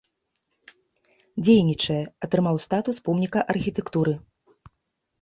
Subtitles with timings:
[1.43, 1.99] Дзейнічае,
[2.29, 4.21] атрымаў статус помніка архітэктуры.